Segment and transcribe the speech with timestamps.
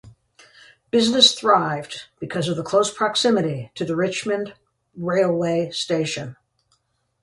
[0.89, 4.55] Business thrived because of the close proximity to the Richmond
[4.95, 6.37] railway station.